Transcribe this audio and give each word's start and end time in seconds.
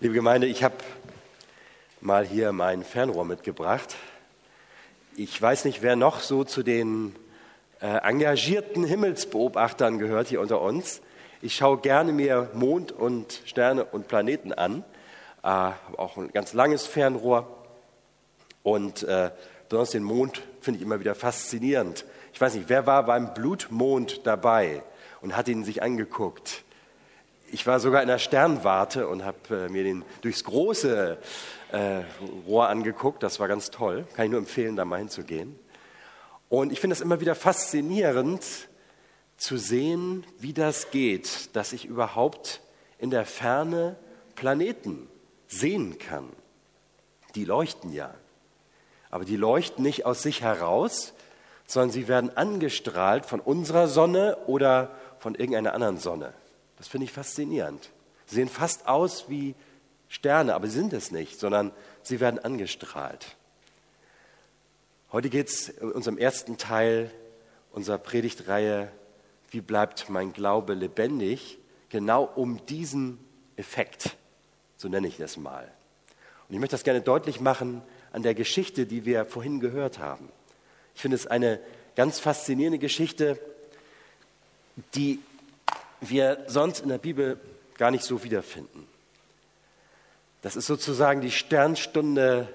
Liebe 0.00 0.14
Gemeinde, 0.14 0.46
ich 0.46 0.62
habe 0.62 0.76
mal 2.00 2.24
hier 2.24 2.52
mein 2.52 2.84
Fernrohr 2.84 3.24
mitgebracht. 3.24 3.96
Ich 5.16 5.42
weiß 5.42 5.64
nicht, 5.64 5.82
wer 5.82 5.96
noch 5.96 6.20
so 6.20 6.44
zu 6.44 6.62
den 6.62 7.16
äh, 7.80 7.96
engagierten 8.04 8.84
Himmelsbeobachtern 8.84 9.98
gehört 9.98 10.28
hier 10.28 10.40
unter 10.40 10.60
uns. 10.60 11.00
Ich 11.42 11.56
schaue 11.56 11.78
gerne 11.78 12.12
mir 12.12 12.48
Mond 12.54 12.92
und 12.92 13.42
Sterne 13.44 13.86
und 13.86 14.06
Planeten 14.06 14.52
an, 14.52 14.84
äh, 15.42 15.48
habe 15.48 15.98
auch 15.98 16.16
ein 16.16 16.30
ganz 16.30 16.52
langes 16.52 16.86
Fernrohr 16.86 17.48
und 18.62 19.02
äh, 19.02 19.32
besonders 19.68 19.90
den 19.90 20.04
Mond 20.04 20.42
finde 20.60 20.78
ich 20.78 20.86
immer 20.86 21.00
wieder 21.00 21.16
faszinierend. 21.16 22.04
Ich 22.32 22.40
weiß 22.40 22.54
nicht, 22.54 22.68
wer 22.68 22.86
war 22.86 23.04
beim 23.04 23.34
Blutmond 23.34 24.24
dabei 24.28 24.80
und 25.22 25.36
hat 25.36 25.48
ihn 25.48 25.64
sich 25.64 25.82
angeguckt? 25.82 26.62
Ich 27.50 27.66
war 27.66 27.80
sogar 27.80 28.02
in 28.02 28.08
der 28.08 28.18
Sternwarte 28.18 29.08
und 29.08 29.24
habe 29.24 29.66
äh, 29.66 29.68
mir 29.68 29.82
den 29.82 30.04
durchs 30.20 30.44
große 30.44 31.16
äh, 31.72 32.00
Rohr 32.46 32.68
angeguckt. 32.68 33.22
Das 33.22 33.40
war 33.40 33.48
ganz 33.48 33.70
toll. 33.70 34.06
Kann 34.14 34.26
ich 34.26 34.30
nur 34.30 34.40
empfehlen, 34.40 34.76
da 34.76 34.84
mal 34.84 34.98
hinzugehen. 34.98 35.58
Und 36.48 36.72
ich 36.72 36.80
finde 36.80 36.94
es 36.94 37.00
immer 37.00 37.20
wieder 37.20 37.34
faszinierend 37.34 38.44
zu 39.36 39.56
sehen, 39.56 40.24
wie 40.38 40.52
das 40.52 40.90
geht, 40.90 41.54
dass 41.56 41.72
ich 41.72 41.84
überhaupt 41.84 42.60
in 42.98 43.10
der 43.10 43.24
Ferne 43.24 43.96
Planeten 44.34 45.08
sehen 45.46 45.98
kann. 45.98 46.28
Die 47.34 47.44
leuchten 47.44 47.92
ja. 47.92 48.14
Aber 49.10 49.24
die 49.24 49.36
leuchten 49.36 49.82
nicht 49.82 50.04
aus 50.04 50.22
sich 50.22 50.42
heraus, 50.42 51.14
sondern 51.66 51.90
sie 51.90 52.08
werden 52.08 52.36
angestrahlt 52.36 53.26
von 53.26 53.40
unserer 53.40 53.88
Sonne 53.88 54.36
oder 54.46 54.90
von 55.18 55.34
irgendeiner 55.34 55.74
anderen 55.74 55.98
Sonne. 55.98 56.32
Das 56.78 56.88
finde 56.88 57.04
ich 57.04 57.12
faszinierend. 57.12 57.90
Sie 58.26 58.36
sehen 58.36 58.48
fast 58.48 58.86
aus 58.86 59.28
wie 59.28 59.54
Sterne, 60.08 60.54
aber 60.54 60.66
sie 60.66 60.78
sind 60.78 60.92
es 60.92 61.10
nicht, 61.10 61.38
sondern 61.38 61.72
sie 62.02 62.20
werden 62.20 62.38
angestrahlt. 62.38 63.36
Heute 65.12 65.28
geht 65.28 65.48
es 65.48 65.68
in 65.68 65.92
unserem 65.92 66.18
ersten 66.18 66.56
Teil 66.56 67.10
unserer 67.72 67.98
Predigtreihe 67.98 68.90
Wie 69.50 69.60
bleibt 69.60 70.08
mein 70.08 70.32
Glaube 70.32 70.74
lebendig? 70.74 71.58
genau 71.88 72.24
um 72.24 72.64
diesen 72.66 73.18
Effekt, 73.56 74.16
so 74.76 74.88
nenne 74.88 75.08
ich 75.08 75.16
das 75.16 75.36
mal. 75.36 75.64
Und 76.48 76.54
ich 76.54 76.60
möchte 76.60 76.74
das 76.74 76.84
gerne 76.84 77.00
deutlich 77.00 77.40
machen 77.40 77.82
an 78.12 78.22
der 78.22 78.34
Geschichte, 78.34 78.86
die 78.86 79.04
wir 79.04 79.24
vorhin 79.24 79.60
gehört 79.60 79.98
haben. 79.98 80.28
Ich 80.94 81.02
finde 81.02 81.16
es 81.16 81.26
eine 81.26 81.60
ganz 81.96 82.20
faszinierende 82.20 82.78
Geschichte, 82.78 83.38
die 84.94 85.20
wir 86.00 86.44
sonst 86.46 86.80
in 86.80 86.88
der 86.88 86.98
Bibel 86.98 87.38
gar 87.76 87.90
nicht 87.90 88.04
so 88.04 88.22
wiederfinden. 88.24 88.86
Das 90.42 90.56
ist 90.56 90.66
sozusagen 90.66 91.20
die 91.20 91.30
Sternstunde 91.30 92.48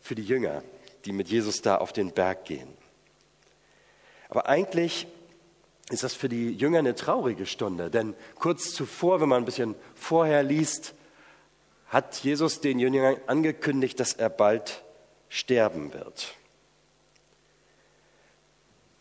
für 0.00 0.14
die 0.14 0.24
Jünger, 0.24 0.62
die 1.04 1.12
mit 1.12 1.28
Jesus 1.28 1.62
da 1.62 1.76
auf 1.76 1.92
den 1.92 2.12
Berg 2.12 2.44
gehen. 2.44 2.68
Aber 4.28 4.46
eigentlich 4.46 5.06
ist 5.90 6.04
das 6.04 6.14
für 6.14 6.28
die 6.28 6.52
Jünger 6.52 6.78
eine 6.78 6.94
traurige 6.94 7.46
Stunde, 7.46 7.90
denn 7.90 8.14
kurz 8.36 8.72
zuvor, 8.72 9.20
wenn 9.20 9.28
man 9.28 9.42
ein 9.42 9.44
bisschen 9.44 9.74
vorher 9.94 10.42
liest, 10.42 10.94
hat 11.88 12.16
Jesus 12.18 12.60
den 12.60 12.78
Jüngern 12.78 13.16
angekündigt, 13.26 13.98
dass 13.98 14.12
er 14.12 14.30
bald 14.30 14.82
sterben 15.28 15.92
wird. 15.92 16.34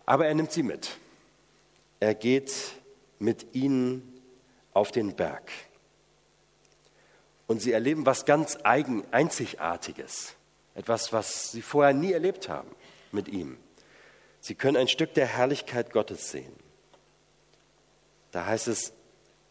Aber 0.07 0.25
er 0.27 0.33
nimmt 0.33 0.51
sie 0.51 0.63
mit. 0.63 0.97
Er 1.99 2.15
geht 2.15 2.51
mit 3.19 3.53
ihnen 3.53 4.21
auf 4.73 4.91
den 4.91 5.15
Berg. 5.15 5.51
Und 7.47 7.61
sie 7.61 7.71
erleben 7.71 8.05
was 8.05 8.25
ganz 8.25 8.57
eigen, 8.63 9.03
Einzigartiges. 9.11 10.35
Etwas, 10.75 11.11
was 11.11 11.51
sie 11.51 11.61
vorher 11.61 11.93
nie 11.93 12.13
erlebt 12.13 12.47
haben 12.47 12.69
mit 13.11 13.27
ihm. 13.27 13.57
Sie 14.39 14.55
können 14.55 14.77
ein 14.77 14.87
Stück 14.87 15.13
der 15.13 15.25
Herrlichkeit 15.25 15.91
Gottes 15.91 16.31
sehen. 16.31 16.53
Da 18.31 18.45
heißt 18.45 18.67
es, 18.67 18.93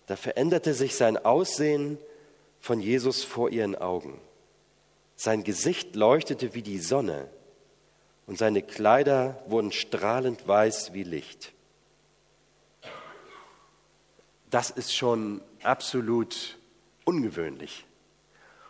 da 0.06 0.16
veränderte 0.16 0.72
sich 0.72 0.94
sein 0.94 1.18
Aussehen 1.18 1.98
von 2.60 2.80
Jesus 2.80 3.24
vor 3.24 3.50
ihren 3.50 3.74
Augen. 3.74 4.18
Sein 5.16 5.44
Gesicht 5.44 5.96
leuchtete 5.96 6.54
wie 6.54 6.62
die 6.62 6.78
Sonne 6.78 7.28
und 8.26 8.38
seine 8.38 8.62
Kleider 8.62 9.42
wurden 9.46 9.72
strahlend 9.72 10.46
weiß 10.46 10.94
wie 10.94 11.02
Licht 11.02 11.52
das 14.50 14.70
ist 14.70 14.94
schon 14.94 15.40
absolut 15.62 16.58
ungewöhnlich 17.04 17.86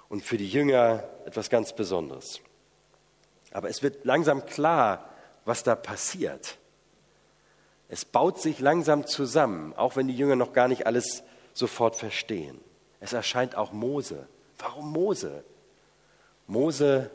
und 0.09 0.25
für 0.25 0.39
die 0.39 0.49
Jünger 0.49 1.05
etwas 1.27 1.51
ganz 1.51 1.75
Besonderes. 1.75 2.41
Aber 3.53 3.69
es 3.69 3.83
wird 3.83 4.05
langsam 4.05 4.47
klar, 4.47 5.09
was 5.45 5.63
da 5.63 5.75
passiert. 5.75 6.59
Es 7.89 8.05
baut 8.05 8.41
sich 8.41 8.61
langsam 8.61 9.07
zusammen, 9.07 9.73
auch 9.75 9.97
wenn 9.97 10.09
die 10.09 10.17
Jünger 10.17 10.37
noch 10.37 10.53
gar 10.53 10.69
nicht 10.69 10.87
alles 10.87 11.23
sofort 11.55 11.97
verstehen. 11.97 12.61
Es 13.01 13.13
erscheint 13.13 13.55
auch 13.55 13.73
Mose. 13.73 14.29
Warum 14.59 14.93
Mose? 14.93 15.45
Mose 16.47 17.11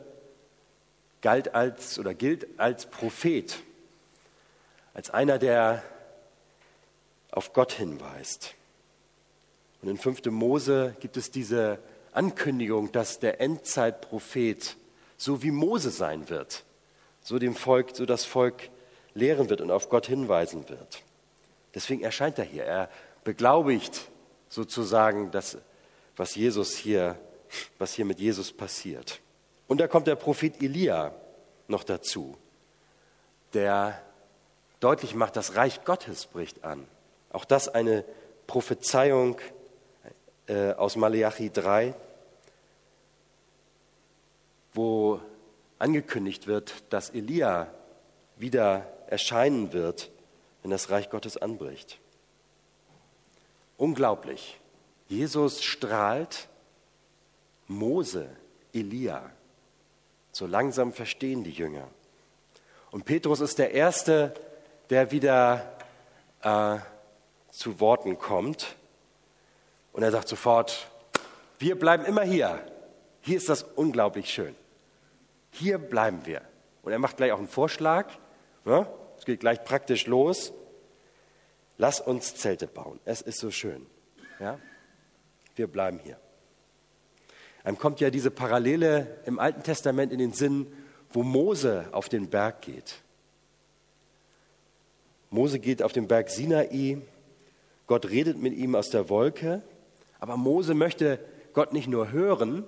galt 1.21 1.53
als 1.53 1.99
oder 1.99 2.13
gilt 2.13 2.59
als 2.59 2.85
Prophet, 2.85 3.59
als 4.93 5.09
einer, 5.09 5.39
der 5.39 5.83
auf 7.33 7.53
Gott 7.53 7.73
hinweist. 7.73 8.53
Und 9.81 9.89
in 9.89 9.97
5. 9.97 10.25
Mose 10.25 10.95
gibt 10.99 11.17
es 11.17 11.31
diese 11.31 11.79
Ankündigung, 12.13 12.91
dass 12.91 13.19
der 13.19 13.41
Endzeitprophet 13.41 14.77
so 15.17 15.41
wie 15.41 15.51
Mose 15.51 15.89
sein 15.89 16.29
wird, 16.29 16.63
so 17.21 17.39
dem 17.39 17.55
Volk, 17.55 17.95
so 17.95 18.05
das 18.05 18.23
Volk 18.23 18.69
lehren 19.13 19.49
wird 19.49 19.61
und 19.61 19.71
auf 19.71 19.89
Gott 19.89 20.07
hinweisen 20.07 20.69
wird. 20.69 21.01
Deswegen 21.73 22.03
erscheint 22.03 22.37
er 22.37 22.45
hier. 22.45 22.65
Er 22.65 22.89
beglaubigt 23.23 24.09
sozusagen 24.49 25.31
das, 25.31 25.57
was 26.15 26.35
Jesus 26.35 26.75
hier, 26.75 27.17
was 27.79 27.93
hier 27.93 28.05
mit 28.05 28.19
Jesus 28.19 28.51
passiert. 28.51 29.21
Und 29.67 29.79
da 29.79 29.87
kommt 29.87 30.07
der 30.07 30.15
Prophet 30.15 30.61
Elia 30.61 31.13
noch 31.67 31.83
dazu, 31.83 32.37
der 33.53 33.99
deutlich 34.79 35.15
macht, 35.15 35.35
das 35.35 35.55
Reich 35.55 35.83
Gottes 35.83 36.25
bricht 36.25 36.63
an. 36.63 36.85
Auch 37.33 37.45
das 37.45 37.67
eine 37.67 38.05
Prophezeiung 38.47 39.37
äh, 40.47 40.71
aus 40.73 40.95
Malachi 40.95 41.49
3, 41.51 41.93
wo 44.73 45.19
angekündigt 45.79 46.47
wird, 46.47 46.73
dass 46.89 47.09
Elia 47.09 47.67
wieder 48.37 48.87
erscheinen 49.07 49.73
wird, 49.73 50.11
wenn 50.61 50.71
das 50.71 50.89
Reich 50.89 51.09
Gottes 51.09 51.35
anbricht. 51.35 51.99
Unglaublich. 53.77 54.59
Jesus 55.07 55.63
strahlt, 55.63 56.47
Mose, 57.67 58.29
Elia. 58.73 59.29
So 60.31 60.45
langsam 60.45 60.93
verstehen 60.93 61.43
die 61.43 61.51
Jünger. 61.51 61.87
Und 62.91 63.05
Petrus 63.05 63.39
ist 63.39 63.57
der 63.57 63.71
Erste, 63.71 64.33
der 64.89 65.11
wieder 65.11 65.75
äh, 66.43 66.77
zu 67.53 67.79
Worten 67.79 68.17
kommt. 68.17 68.75
Und 69.93 70.03
er 70.03 70.11
sagt 70.11 70.27
sofort, 70.27 70.89
wir 71.59 71.77
bleiben 71.77 72.03
immer 72.03 72.23
hier. 72.23 72.59
Hier 73.21 73.37
ist 73.37 73.47
das 73.47 73.63
unglaublich 73.63 74.29
schön. 74.29 74.55
Hier 75.51 75.77
bleiben 75.77 76.25
wir. 76.25 76.41
Und 76.81 76.91
er 76.91 76.99
macht 76.99 77.15
gleich 77.15 77.31
auch 77.31 77.37
einen 77.37 77.47
Vorschlag. 77.47 78.07
Ne? 78.65 78.87
Es 79.17 79.25
geht 79.25 79.39
gleich 79.39 79.63
praktisch 79.63 80.07
los. 80.07 80.51
Lass 81.77 82.01
uns 82.01 82.35
Zelte 82.35 82.67
bauen. 82.67 82.99
Es 83.05 83.21
ist 83.21 83.39
so 83.39 83.51
schön. 83.51 83.85
Ja? 84.39 84.59
Wir 85.55 85.67
bleiben 85.67 85.99
hier. 85.99 86.19
Einem 87.63 87.77
kommt 87.77 87.99
ja 88.01 88.09
diese 88.09 88.31
Parallele 88.31 89.21
im 89.25 89.39
Alten 89.39 89.63
Testament 89.63 90.11
in 90.11 90.19
den 90.19 90.33
Sinn, 90.33 90.67
wo 91.11 91.23
Mose 91.23 91.87
auf 91.91 92.09
den 92.09 92.29
Berg 92.29 92.61
geht. 92.61 92.95
Mose 95.29 95.59
geht 95.59 95.81
auf 95.83 95.93
den 95.93 96.07
Berg 96.07 96.29
Sinai 96.29 96.67
Gott 97.93 98.09
redet 98.09 98.41
mit 98.41 98.55
ihm 98.55 98.73
aus 98.73 98.89
der 98.89 99.07
Wolke, 99.07 99.61
aber 100.19 100.35
Mose 100.35 100.73
möchte 100.73 101.19
Gott 101.53 101.73
nicht 101.73 101.87
nur 101.87 102.11
hören, 102.11 102.63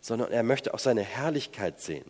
sondern 0.00 0.30
er 0.30 0.44
möchte 0.44 0.72
auch 0.72 0.78
seine 0.78 1.02
Herrlichkeit 1.02 1.80
sehen. 1.80 2.08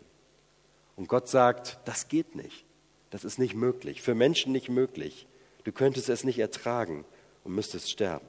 Und 0.95 1.09
Gott 1.09 1.27
sagt, 1.27 1.79
das 1.87 2.09
geht 2.09 2.35
nicht. 2.35 2.67
Das 3.09 3.25
ist 3.25 3.39
nicht 3.39 3.55
möglich. 3.55 4.03
Für 4.03 4.15
Menschen 4.15 4.53
nicht 4.53 4.69
möglich. 4.69 5.27
Du 5.65 5.73
könntest 5.73 6.11
es 6.11 6.23
nicht 6.23 6.39
ertragen 6.39 7.07
und 7.45 7.55
müsstest 7.55 7.91
sterben. 7.91 8.27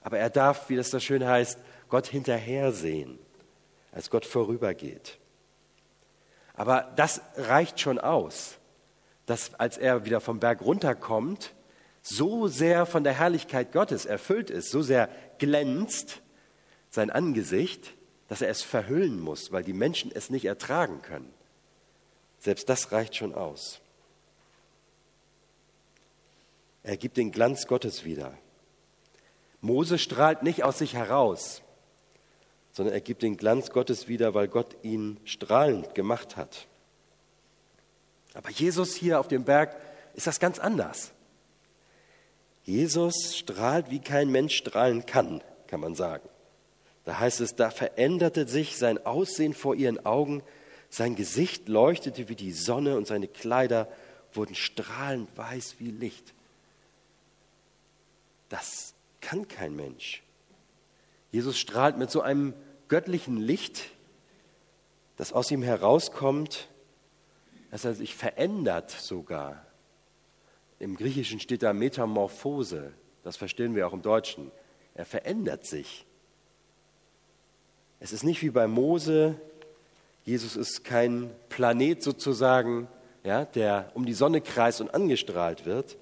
Aber 0.00 0.16
er 0.18 0.30
darf, 0.30 0.70
wie 0.70 0.76
das 0.76 0.88
da 0.88 0.98
schön 0.98 1.26
heißt, 1.26 1.58
Gott 1.90 2.06
hinterher 2.06 2.72
sehen, 2.72 3.18
als 3.90 4.08
Gott 4.08 4.24
vorübergeht. 4.24 5.18
Aber 6.54 6.90
das 6.96 7.20
reicht 7.36 7.80
schon 7.80 7.98
aus, 7.98 8.56
dass 9.26 9.52
als 9.56 9.76
er 9.76 10.06
wieder 10.06 10.22
vom 10.22 10.40
Berg 10.40 10.62
runterkommt, 10.62 11.52
so 12.02 12.48
sehr 12.48 12.84
von 12.84 13.04
der 13.04 13.14
Herrlichkeit 13.14 13.72
Gottes 13.72 14.04
erfüllt 14.04 14.50
ist, 14.50 14.70
so 14.70 14.82
sehr 14.82 15.08
glänzt, 15.38 16.20
sein 16.90 17.10
Angesicht, 17.10 17.94
dass 18.28 18.42
er 18.42 18.48
es 18.48 18.62
verhüllen 18.62 19.20
muss, 19.20 19.52
weil 19.52 19.62
die 19.62 19.72
Menschen 19.72 20.10
es 20.12 20.28
nicht 20.28 20.44
ertragen 20.44 21.00
können. 21.02 21.32
Selbst 22.38 22.68
das 22.68 22.90
reicht 22.90 23.14
schon 23.14 23.34
aus. 23.34 23.80
Er 26.82 26.96
gibt 26.96 27.16
den 27.16 27.30
Glanz 27.30 27.68
Gottes 27.68 28.04
wieder. 28.04 28.36
Mose 29.60 29.98
strahlt 29.98 30.42
nicht 30.42 30.64
aus 30.64 30.78
sich 30.78 30.94
heraus, 30.94 31.62
sondern 32.72 32.94
er 32.94 33.00
gibt 33.00 33.22
den 33.22 33.36
Glanz 33.36 33.70
Gottes 33.70 34.08
wieder, 34.08 34.34
weil 34.34 34.48
Gott 34.48 34.76
ihn 34.82 35.20
strahlend 35.24 35.94
gemacht 35.94 36.36
hat. 36.36 36.66
Aber 38.34 38.50
Jesus 38.50 38.96
hier 38.96 39.20
auf 39.20 39.28
dem 39.28 39.44
Berg 39.44 39.76
ist 40.14 40.26
das 40.26 40.40
ganz 40.40 40.58
anders. 40.58 41.12
Jesus 42.64 43.36
strahlt, 43.36 43.90
wie 43.90 44.00
kein 44.00 44.30
Mensch 44.30 44.56
strahlen 44.56 45.06
kann, 45.06 45.42
kann 45.66 45.80
man 45.80 45.94
sagen. 45.94 46.28
Da 47.04 47.18
heißt 47.18 47.40
es, 47.40 47.56
da 47.56 47.70
veränderte 47.70 48.46
sich 48.46 48.76
sein 48.76 49.04
Aussehen 49.04 49.54
vor 49.54 49.74
ihren 49.74 50.04
Augen, 50.06 50.42
sein 50.88 51.16
Gesicht 51.16 51.68
leuchtete 51.68 52.28
wie 52.28 52.36
die 52.36 52.52
Sonne 52.52 52.96
und 52.96 53.06
seine 53.06 53.26
Kleider 53.26 53.88
wurden 54.32 54.54
strahlend 54.54 55.28
weiß 55.36 55.76
wie 55.78 55.90
Licht. 55.90 56.34
Das 58.48 58.94
kann 59.20 59.48
kein 59.48 59.74
Mensch. 59.74 60.22
Jesus 61.30 61.58
strahlt 61.58 61.96
mit 61.96 62.10
so 62.10 62.20
einem 62.20 62.52
göttlichen 62.88 63.38
Licht, 63.38 63.90
das 65.16 65.32
aus 65.32 65.50
ihm 65.50 65.62
herauskommt, 65.62 66.68
dass 67.70 67.86
er 67.86 67.94
sich 67.94 68.14
verändert 68.14 68.90
sogar. 68.90 69.64
Im 70.82 70.96
Griechischen 70.96 71.38
steht 71.38 71.62
da 71.62 71.72
Metamorphose, 71.72 72.92
das 73.22 73.36
verstehen 73.36 73.76
wir 73.76 73.86
auch 73.86 73.92
im 73.92 74.02
Deutschen. 74.02 74.50
Er 74.96 75.04
verändert 75.04 75.64
sich. 75.64 76.04
Es 78.00 78.12
ist 78.12 78.24
nicht 78.24 78.42
wie 78.42 78.50
bei 78.50 78.66
Mose, 78.66 79.36
Jesus 80.24 80.56
ist 80.56 80.82
kein 80.82 81.30
Planet 81.48 82.02
sozusagen, 82.02 82.88
ja, 83.22 83.44
der 83.44 83.92
um 83.94 84.06
die 84.06 84.12
Sonne 84.12 84.40
kreist 84.40 84.80
und 84.80 84.92
angestrahlt 84.92 85.66
wird, 85.66 85.96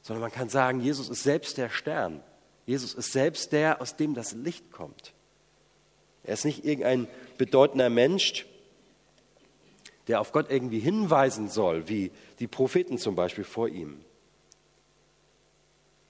sondern 0.00 0.22
man 0.22 0.32
kann 0.32 0.48
sagen, 0.48 0.80
Jesus 0.80 1.10
ist 1.10 1.22
selbst 1.22 1.58
der 1.58 1.68
Stern. 1.68 2.22
Jesus 2.64 2.94
ist 2.94 3.12
selbst 3.12 3.52
der, 3.52 3.82
aus 3.82 3.96
dem 3.96 4.14
das 4.14 4.32
Licht 4.32 4.72
kommt. 4.72 5.12
Er 6.24 6.32
ist 6.32 6.46
nicht 6.46 6.64
irgendein 6.64 7.08
bedeutender 7.36 7.90
Mensch, 7.90 8.46
der 10.08 10.20
auf 10.20 10.32
Gott 10.32 10.50
irgendwie 10.50 10.80
hinweisen 10.80 11.48
soll, 11.48 11.88
wie 11.88 12.10
die 12.38 12.48
Propheten 12.48 12.98
zum 12.98 13.14
Beispiel 13.14 13.44
vor 13.44 13.68
ihm. 13.68 14.00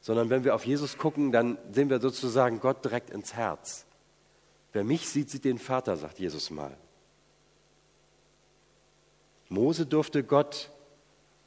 Sondern 0.00 0.30
wenn 0.30 0.44
wir 0.44 0.54
auf 0.54 0.66
Jesus 0.66 0.98
gucken, 0.98 1.30
dann 1.30 1.58
sehen 1.70 1.90
wir 1.90 2.00
sozusagen 2.00 2.60
Gott 2.60 2.84
direkt 2.84 3.10
ins 3.10 3.34
Herz. 3.34 3.86
Wer 4.72 4.84
mich 4.84 5.08
sieht, 5.08 5.30
sieht 5.30 5.44
den 5.44 5.58
Vater, 5.58 5.96
sagt 5.96 6.18
Jesus 6.18 6.50
mal. 6.50 6.76
Mose 9.48 9.84
durfte 9.84 10.24
Gott, 10.24 10.70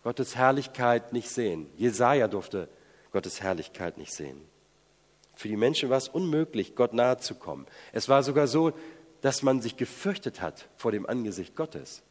Gottes 0.04 0.36
Herrlichkeit 0.36 1.12
nicht 1.12 1.30
sehen. 1.30 1.68
Jesaja 1.76 2.28
durfte 2.28 2.70
Gottes 3.12 3.42
Herrlichkeit 3.42 3.98
nicht 3.98 4.14
sehen. 4.14 4.40
Für 5.34 5.48
die 5.48 5.58
Menschen 5.58 5.90
war 5.90 5.98
es 5.98 6.08
unmöglich, 6.08 6.76
Gott 6.76 6.94
nahe 6.94 7.18
zu 7.18 7.36
kommen. 7.36 7.66
Es 7.92 8.08
war 8.08 8.22
sogar 8.24 8.48
so, 8.48 8.74
dass 9.22 9.42
man 9.42 9.62
sich 9.62 9.76
gefürchtet 9.76 10.42
hat 10.42 10.70
vor 10.78 10.92
dem 10.92 11.08
Angesicht 11.08 11.56
Gottes, 11.56 12.04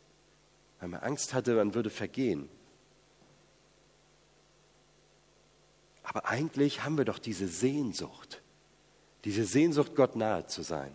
weil 0.84 0.90
man 0.90 1.00
Angst 1.00 1.32
hatte, 1.32 1.54
man 1.54 1.74
würde 1.74 1.88
vergehen. 1.88 2.46
Aber 6.02 6.26
eigentlich 6.26 6.84
haben 6.84 6.98
wir 6.98 7.06
doch 7.06 7.18
diese 7.18 7.48
Sehnsucht, 7.48 8.42
diese 9.24 9.46
Sehnsucht, 9.46 9.96
Gott 9.96 10.14
nahe 10.14 10.46
zu 10.46 10.60
sein. 10.60 10.94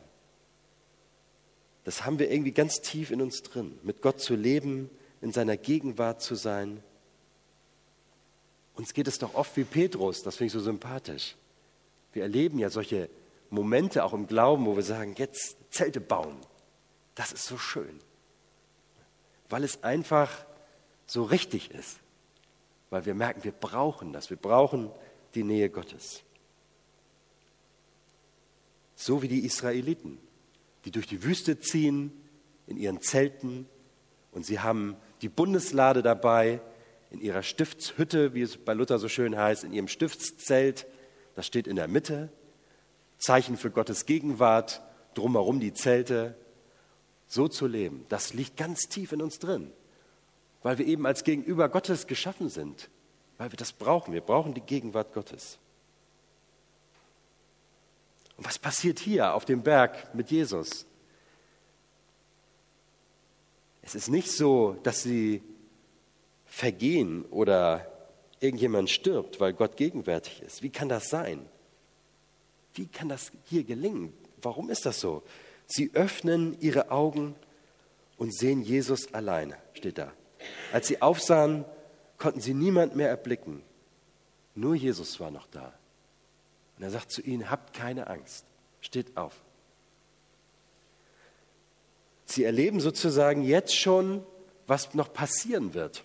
Das 1.86 2.06
haben 2.06 2.20
wir 2.20 2.30
irgendwie 2.30 2.52
ganz 2.52 2.82
tief 2.82 3.10
in 3.10 3.20
uns 3.20 3.42
drin, 3.42 3.80
mit 3.82 4.04
Gott 4.04 4.22
zu 4.22 4.36
leben, 4.36 4.92
in 5.22 5.32
seiner 5.32 5.58
Gegenwart 5.58 6.22
zu 6.22 6.36
sein. 6.36 6.84
Uns 8.76 8.94
geht 8.94 9.08
es 9.08 9.18
doch 9.18 9.34
oft 9.34 9.58
wie 9.58 9.64
Petrus, 9.64 10.22
das 10.22 10.36
finde 10.36 10.48
ich 10.50 10.54
so 10.54 10.60
sympathisch. 10.60 11.36
Wir 12.14 12.22
erleben 12.22 12.60
ja 12.60 12.70
solche 12.70 13.10
Momente 13.50 14.04
auch 14.04 14.14
im 14.14 14.28
Glauben, 14.28 14.68
wo 14.68 14.76
wir 14.76 14.84
sagen, 14.84 15.16
jetzt 15.18 15.58
Zelte 15.72 16.00
bauen. 16.00 16.38
Das 17.16 17.32
ist 17.32 17.48
so 17.48 17.58
schön. 17.58 18.00
Weil 19.50 19.64
es 19.64 19.84
einfach 19.84 20.46
so 21.06 21.24
richtig 21.24 21.72
ist. 21.72 22.00
Weil 22.90 23.06
wir 23.06 23.14
merken, 23.14 23.44
wir 23.44 23.52
brauchen 23.52 24.14
das. 24.14 24.30
Wir 24.30 24.38
brauchen 24.38 24.92
die 25.36 25.44
Nähe 25.44 25.70
Gottes. 25.70 26.24
So 28.96 29.22
wie 29.22 29.28
die 29.28 29.46
Israeliten 29.46 30.20
die 30.86 30.92
durch 30.92 31.08
die 31.08 31.24
Wüste 31.24 31.60
ziehen 31.60 32.12
in 32.68 32.78
ihren 32.78 33.02
Zelten 33.02 33.68
und 34.32 34.46
sie 34.46 34.60
haben 34.60 34.96
die 35.22 35.30
Bundeslade 35.30 36.02
dabei 36.02 36.62
in 37.12 37.20
ihrer 37.20 37.44
Stiftshütte, 37.44 38.34
wie 38.34 38.42
es 38.42 38.58
bei 38.58 38.74
Luther 38.74 39.00
so 39.00 39.10
schön 39.10 39.38
heißt, 39.38 39.64
in 39.64 39.74
ihrem 39.74 39.88
Stiftszelt. 39.88 40.86
Das 41.36 41.48
steht 41.48 41.68
in 41.68 41.76
der 41.76 41.88
Mitte. 41.88 42.30
Zeichen 43.18 43.58
für 43.58 43.72
Gottes 43.72 44.06
Gegenwart, 44.06 44.82
drumherum 45.16 45.60
die 45.60 45.74
Zelte. 45.74 46.36
So 47.30 47.48
zu 47.48 47.68
leben, 47.68 48.06
das 48.10 48.34
liegt 48.34 48.58
ganz 48.58 48.90
tief 48.90 49.12
in 49.12 49.22
uns 49.22 49.38
drin, 49.38 49.72
weil 50.64 50.80
wir 50.80 50.88
eben 50.88 51.06
als 51.06 51.24
Gegenüber 51.24 51.70
Gottes 51.70 52.08
geschaffen 52.08 52.50
sind, 52.50 52.90
weil 53.38 53.52
wir 53.52 53.58
das 53.58 53.72
brauchen. 53.72 54.14
Wir 54.14 54.22
brauchen 54.22 54.56
die 54.56 54.62
Gegenwart 54.62 55.14
Gottes. 55.14 55.60
Und 58.36 58.48
was 58.48 58.58
passiert 58.58 59.00
hier 59.00 59.36
auf 59.36 59.46
dem 59.46 59.62
Berg 59.62 60.14
mit 60.16 60.32
Jesus? 60.32 60.88
Es 63.84 63.94
ist 63.94 64.10
nicht 64.10 64.32
so, 64.32 64.78
dass 64.82 65.04
sie 65.04 65.44
vergehen 66.46 67.26
oder 67.26 67.86
irgendjemand 68.40 68.90
stirbt, 68.90 69.40
weil 69.40 69.54
Gott 69.54 69.78
gegenwärtig 69.78 70.42
ist. 70.42 70.64
Wie 70.64 70.70
kann 70.70 70.90
das 70.90 71.10
sein? 71.10 71.46
Wie 72.74 72.88
kann 72.88 73.10
das 73.10 73.32
hier 73.46 73.64
gelingen? 73.64 74.14
Warum 74.42 74.70
ist 74.70 74.86
das 74.86 75.00
so? 75.00 75.22
Sie 75.70 75.92
öffnen 75.94 76.60
ihre 76.60 76.92
Augen 76.92 77.36
und 78.18 78.36
sehen 78.36 78.62
Jesus 78.62 79.14
alleine, 79.14 79.56
steht 79.74 80.00
da. 80.00 80.12
Als 80.74 80.88
sie 80.88 81.02
aufsahen, 81.02 81.64
konnten 82.18 82.42
sie 82.42 82.54
niemand 82.54 82.96
mehr 82.96 83.10
erblicken. 83.10 83.62
Nur 84.56 84.76
Jesus 84.76 85.20
war 85.20 85.32
noch 85.32 85.48
da. 85.48 85.74
Und 86.78 86.84
er 86.84 86.92
sagt 86.92 87.12
zu 87.12 87.22
ihnen, 87.22 87.50
habt 87.50 87.74
keine 87.74 88.08
Angst, 88.08 88.46
steht 88.82 89.16
auf. 89.16 89.34
Sie 92.26 92.44
erleben 92.44 92.80
sozusagen 92.80 93.44
jetzt 93.44 93.76
schon, 93.76 94.24
was 94.68 94.94
noch 94.94 95.14
passieren 95.14 95.74
wird. 95.74 96.04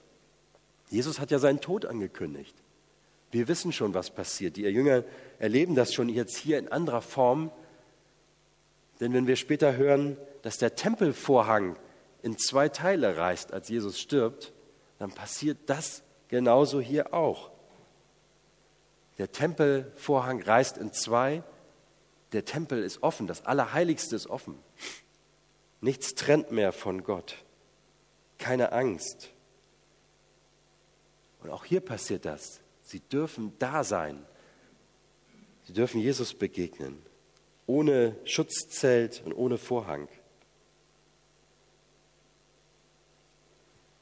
Jesus 0.91 1.19
hat 1.21 1.31
ja 1.31 1.39
seinen 1.39 1.61
Tod 1.61 1.87
angekündigt. 1.87 2.55
Wir 3.31 3.49
wissen 3.49 3.73
schon, 3.73 3.95
was 3.95 4.11
passiert. 4.11 4.57
Die 4.57 4.63
Jünger 4.63 5.05
erleben 5.39 5.75
das 5.75 5.93
schon 5.93 6.09
jetzt 6.09 6.37
hier 6.37 6.59
in 6.59 6.69
anderer 6.69 7.03
Form. 7.03 7.51
Denn 9.05 9.13
wenn 9.13 9.27
wir 9.27 9.37
später 9.37 9.77
hören, 9.77 10.17
dass 10.41 10.57
der 10.57 10.77
Tempelvorhang 10.77 11.77
in 12.23 12.39
zwei 12.39 12.71
Teile 12.71 13.19
reißt, 13.19 13.53
als 13.53 13.69
Jesus 13.69 14.01
stirbt, 14.01 14.55
dann 14.99 15.11
passiert 15.11 15.59
das 15.67 16.03
genauso 16.29 16.81
hier 16.81 17.13
auch. 17.13 17.51
Der 19.19 19.31
Tempelvorhang 19.31 20.41
reißt 20.41 20.79
in 20.79 20.95
zwei. 20.95 21.43
Der 22.33 22.47
Tempel 22.47 22.83
ist 22.83 23.03
offen, 23.03 23.27
das 23.27 23.45
Allerheiligste 23.45 24.17
ist 24.17 24.27
offen. 24.27 24.59
Nichts 25.83 26.15
trennt 26.15 26.51
mehr 26.51 26.73
von 26.73 27.05
Gott. 27.05 27.45
Keine 28.39 28.73
Angst. 28.73 29.35
Und 31.43 31.51
auch 31.51 31.67
hier 31.67 31.83
passiert 31.83 32.25
das. 32.25 32.63
Sie 32.81 33.01
dürfen 33.01 33.53
da 33.59 33.85
sein. 33.85 34.25
Sie 35.65 35.75
dürfen 35.75 36.01
Jesus 36.01 36.33
begegnen. 36.33 37.05
Ohne 37.67 38.17
Schutzzelt 38.25 39.23
und 39.25 39.33
ohne 39.33 39.59
Vorhang. 39.59 40.09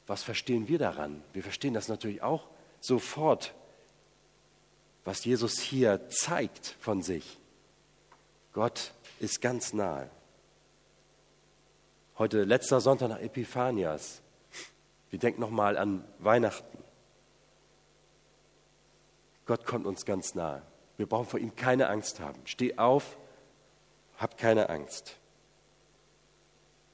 Was 0.05 0.23
verstehen 0.23 0.67
wir 0.67 0.79
daran? 0.79 1.23
Wir 1.33 1.43
verstehen 1.43 1.73
das 1.73 1.87
natürlich 1.87 2.21
auch 2.21 2.47
sofort 2.81 3.53
was 5.05 5.25
Jesus 5.25 5.59
hier 5.59 6.07
zeigt 6.09 6.75
von 6.79 7.01
sich. 7.01 7.39
Gott 8.53 8.93
ist 9.19 9.41
ganz 9.41 9.73
nahe. 9.73 10.09
Heute 12.17 12.43
letzter 12.43 12.79
Sonntag 12.79 13.09
nach 13.09 13.19
Epiphanias. 13.19 14.21
Wir 15.09 15.19
denken 15.19 15.41
nochmal 15.41 15.77
an 15.77 16.05
Weihnachten. 16.19 16.77
Gott 19.45 19.65
kommt 19.65 19.85
uns 19.85 20.05
ganz 20.05 20.35
nahe. 20.35 20.61
Wir 20.97 21.07
brauchen 21.07 21.25
vor 21.25 21.39
ihm 21.39 21.55
keine 21.55 21.89
Angst 21.89 22.19
haben. 22.19 22.39
Steh 22.45 22.77
auf, 22.77 23.17
hab 24.23 24.37
keine 24.37 24.69
Angst. 24.69 25.17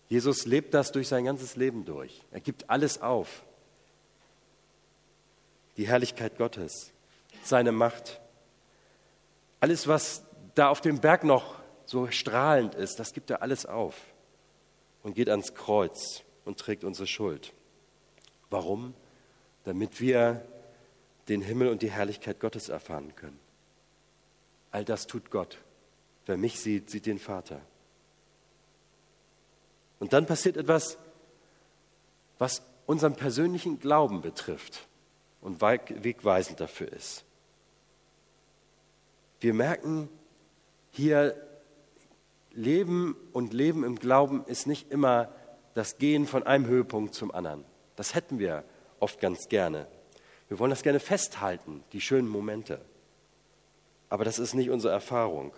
Jesus 0.09 0.47
lebt 0.47 0.73
das 0.73 0.91
durch 0.91 1.07
sein 1.07 1.25
ganzes 1.25 1.55
Leben 1.55 1.85
durch. 1.85 2.23
Er 2.31 2.41
gibt 2.41 2.69
alles 2.71 3.01
auf. 3.01 3.43
Die 5.77 5.87
Herrlichkeit 5.87 6.37
Gottes, 6.39 6.91
seine 7.43 7.71
Macht. 7.71 8.19
Alles, 9.59 9.87
was 9.87 10.23
da 10.55 10.69
auf 10.69 10.81
dem 10.81 10.99
Berg 10.99 11.23
noch 11.23 11.55
so 11.85 12.09
strahlend 12.09 12.73
ist, 12.73 12.99
das 12.99 13.13
gibt 13.13 13.29
er 13.29 13.43
alles 13.43 13.67
auf 13.67 13.95
und 15.03 15.13
geht 15.13 15.29
ans 15.29 15.53
Kreuz 15.53 16.23
und 16.45 16.59
trägt 16.59 16.83
unsere 16.83 17.07
Schuld. 17.07 17.53
Warum? 18.49 18.95
Damit 19.65 20.01
wir 20.01 20.43
den 21.27 21.41
Himmel 21.41 21.67
und 21.67 21.83
die 21.83 21.91
Herrlichkeit 21.91 22.39
Gottes 22.39 22.69
erfahren 22.69 23.15
können. 23.15 23.39
All 24.71 24.83
das 24.83 25.05
tut 25.05 25.29
Gott. 25.29 25.59
Wer 26.25 26.37
mich 26.37 26.59
sieht, 26.59 26.89
sieht 26.89 27.05
den 27.05 27.19
Vater. 27.19 27.61
Und 29.99 30.13
dann 30.13 30.25
passiert 30.25 30.57
etwas, 30.57 30.97
was 32.37 32.61
unseren 32.85 33.15
persönlichen 33.15 33.79
Glauben 33.79 34.21
betrifft 34.21 34.87
und 35.41 35.61
wegweisend 35.61 36.59
dafür 36.59 36.91
ist. 36.91 37.23
Wir 39.39 39.53
merken 39.53 40.09
hier, 40.91 41.35
Leben 42.51 43.15
und 43.31 43.53
Leben 43.53 43.83
im 43.83 43.97
Glauben 43.97 44.43
ist 44.45 44.67
nicht 44.67 44.91
immer 44.91 45.29
das 45.75 45.97
Gehen 45.97 46.25
von 46.25 46.43
einem 46.43 46.65
Höhepunkt 46.65 47.13
zum 47.13 47.31
anderen. 47.31 47.63
Das 47.95 48.15
hätten 48.15 48.39
wir 48.39 48.63
oft 48.99 49.19
ganz 49.19 49.47
gerne. 49.49 49.87
Wir 50.47 50.59
wollen 50.59 50.71
das 50.71 50.83
gerne 50.83 50.99
festhalten, 50.99 51.83
die 51.93 52.01
schönen 52.01 52.27
Momente. 52.27 52.81
Aber 54.09 54.25
das 54.25 54.39
ist 54.39 54.55
nicht 54.55 54.71
unsere 54.71 54.91
Erfahrung. 54.91 55.53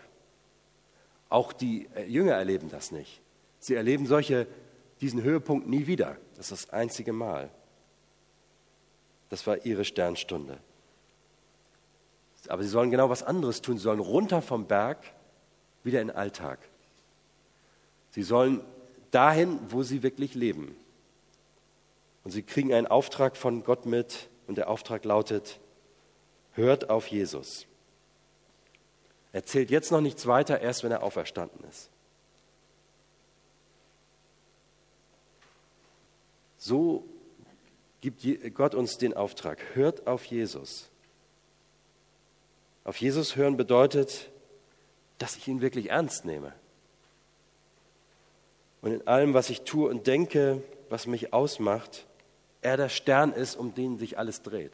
Auch 1.32 1.54
die 1.54 1.88
äh, 1.96 2.04
Jünger 2.04 2.34
erleben 2.34 2.70
das 2.70 2.92
nicht. 2.92 3.22
Sie 3.60 3.74
erleben 3.74 4.06
solche, 4.06 4.48
diesen 5.00 5.24
Höhepunkt 5.24 5.66
nie 5.66 5.88
wieder. 5.88 6.18
Das 6.36 6.52
ist 6.52 6.66
das 6.66 6.70
einzige 6.72 7.14
Mal. 7.14 7.50
Das 9.30 9.48
war 9.48 9.66
ihre 9.66 9.86
Sternstunde. 9.86 10.58
Aber 12.50 12.64
sie 12.64 12.70
sollen 12.70 12.92
genau 12.92 13.10
was 13.10 13.24
anderes 13.24 13.62
tun. 13.62 13.78
Sie 13.78 13.84
sollen 13.84 14.02
runter 14.02 14.42
vom 14.42 14.68
Berg 14.68 14.98
wieder 15.84 16.02
in 16.02 16.10
den 16.10 16.18
Alltag. 16.18 16.60
Sie 18.10 18.24
sollen 18.24 18.62
dahin, 19.12 19.58
wo 19.70 19.84
sie 19.84 20.04
wirklich 20.04 20.36
leben. 20.36 20.76
Und 22.26 22.32
sie 22.32 22.44
kriegen 22.44 22.74
einen 22.74 22.88
Auftrag 22.88 23.38
von 23.38 23.64
Gott 23.64 23.86
mit 23.86 24.28
und 24.48 24.58
der 24.58 24.70
Auftrag 24.70 25.06
lautet, 25.06 25.62
hört 26.52 26.90
auf 26.90 27.08
Jesus. 27.08 27.68
Erzählt 29.34 29.72
jetzt 29.72 29.92
noch 29.92 30.02
nichts 30.02 30.28
weiter, 30.28 30.60
erst 30.60 30.84
wenn 30.84 30.92
er 30.92 31.04
auferstanden 31.04 31.64
ist. 31.70 31.90
So 36.58 37.06
gibt 38.02 38.24
Gott 38.54 38.76
uns 38.76 38.98
den 38.98 39.14
Auftrag, 39.14 39.60
hört 39.74 40.08
auf 40.08 40.26
Jesus. 40.26 40.90
Auf 42.84 42.98
Jesus 42.98 43.36
hören 43.36 43.58
bedeutet, 43.58 44.30
dass 45.18 45.36
ich 45.38 45.48
ihn 45.48 45.62
wirklich 45.62 45.90
ernst 45.92 46.26
nehme. 46.26 46.54
Und 48.82 48.94
in 48.94 49.08
allem, 49.08 49.34
was 49.34 49.50
ich 49.50 49.62
tue 49.62 49.90
und 49.90 50.08
denke, 50.08 50.64
was 50.90 51.06
mich 51.06 51.34
ausmacht, 51.34 52.06
er 52.62 52.78
der 52.78 52.90
Stern 52.90 53.32
ist, 53.32 53.56
um 53.56 53.74
den 53.74 53.98
sich 53.98 54.18
alles 54.18 54.42
dreht. 54.42 54.74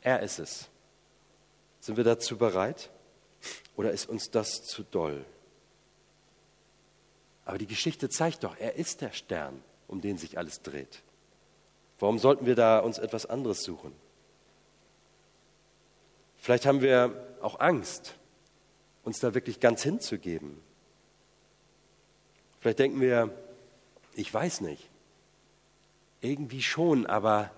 Er 0.00 0.20
ist 0.20 0.38
es. 0.38 0.68
Sind 1.80 1.96
wir 1.96 2.04
dazu 2.04 2.36
bereit? 2.36 2.90
Oder 3.76 3.90
ist 3.92 4.08
uns 4.08 4.30
das 4.30 4.64
zu 4.64 4.82
doll? 4.82 5.24
Aber 7.44 7.58
die 7.58 7.66
Geschichte 7.66 8.08
zeigt 8.08 8.44
doch, 8.44 8.56
er 8.58 8.76
ist 8.76 9.00
der 9.00 9.12
Stern, 9.12 9.62
um 9.88 10.00
den 10.00 10.18
sich 10.18 10.38
alles 10.38 10.62
dreht. 10.62 11.02
Warum 11.98 12.18
sollten 12.18 12.46
wir 12.46 12.54
da 12.54 12.78
uns 12.78 12.98
etwas 12.98 13.26
anderes 13.26 13.62
suchen? 13.62 13.92
Vielleicht 16.36 16.64
haben 16.64 16.80
wir 16.80 17.36
auch 17.42 17.60
Angst, 17.60 18.14
uns 19.04 19.20
da 19.20 19.34
wirklich 19.34 19.60
ganz 19.60 19.82
hinzugeben. 19.82 20.60
Vielleicht 22.60 22.78
denken 22.78 23.00
wir, 23.00 23.30
ich 24.14 24.32
weiß 24.32 24.60
nicht. 24.60 24.88
Irgendwie 26.20 26.62
schon, 26.62 27.06
aber 27.06 27.50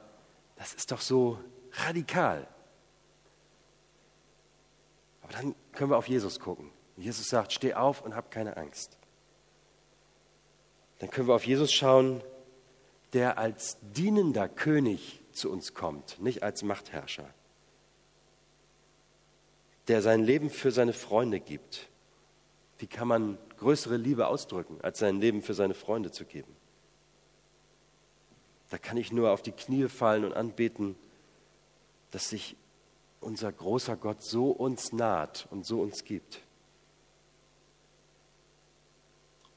das 0.57 0.75
ist 0.75 0.93
doch 0.93 1.01
so 1.01 1.39
radikal. 1.73 2.47
Aber 5.33 5.43
dann 5.43 5.55
können 5.73 5.91
wir 5.91 5.99
auf 5.99 6.09
Jesus 6.09 6.41
gucken. 6.41 6.71
Jesus 6.97 7.29
sagt, 7.29 7.53
steh 7.53 7.75
auf 7.75 8.03
und 8.03 8.15
hab 8.15 8.31
keine 8.31 8.57
Angst. 8.57 8.99
Dann 10.99 11.11
können 11.11 11.27
wir 11.27 11.35
auf 11.35 11.47
Jesus 11.47 11.73
schauen, 11.73 12.23
der 13.13 13.39
als 13.39 13.79
dienender 13.81 14.49
König 14.49 15.21
zu 15.33 15.51
uns 15.51 15.75
kommt, 15.75 16.21
nicht 16.21 16.43
als 16.43 16.63
Machtherrscher. 16.63 17.29
Der 19.89 20.01
sein 20.03 20.23
Leben 20.23 20.51
für 20.51 20.71
seine 20.71 20.93
Freunde 20.93 21.41
gibt. 21.41 21.89
Wie 22.79 22.87
kann 22.87 23.09
man 23.09 23.39
größere 23.59 23.97
Liebe 23.97 24.29
ausdrücken, 24.29 24.81
als 24.83 24.99
sein 24.99 25.21
Leben 25.21 25.43
für 25.43 25.55
seine 25.55 25.75
Freunde 25.75 26.11
zu 26.11 26.25
geben? 26.25 26.55
Da 28.71 28.79
kann 28.79 28.97
ich 28.97 29.13
nur 29.13 29.31
auf 29.31 29.43
die 29.43 29.53
Knie 29.53 29.89
fallen 29.89 30.25
und 30.25 30.33
anbeten, 30.33 30.97
dass 32.11 32.29
sich 32.29 32.57
unser 33.23 33.53
großer 33.53 33.97
Gott 33.97 34.23
so 34.23 34.51
uns 34.51 34.93
naht 34.93 35.47
und 35.51 35.65
so 35.65 35.81
uns 35.81 36.05
gibt. 36.05 36.41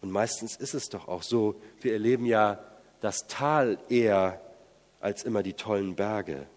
Und 0.01 0.11
meistens 0.11 0.55
ist 0.55 0.73
es 0.73 0.89
doch 0.89 1.07
auch 1.07 1.23
so, 1.23 1.55
wir 1.81 1.93
erleben 1.93 2.25
ja 2.25 2.59
das 3.01 3.27
Tal 3.27 3.79
eher 3.89 4.41
als 4.99 5.23
immer 5.23 5.43
die 5.43 5.53
tollen 5.53 5.95
Berge. 5.95 6.47